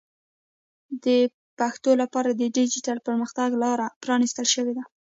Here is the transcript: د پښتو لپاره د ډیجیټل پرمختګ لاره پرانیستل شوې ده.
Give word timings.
د 1.03 1.05
پښتو 1.59 1.91
لپاره 2.01 2.29
د 2.33 2.41
ډیجیټل 2.57 2.97
پرمختګ 3.07 3.49
لاره 3.63 3.87
پرانیستل 4.03 4.45
شوې 4.53 4.73
ده. 4.77 4.83